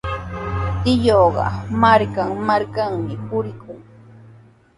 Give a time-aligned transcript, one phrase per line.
[0.81, 1.45] Tiyuuqa
[1.81, 3.77] markan-markanmi purikun.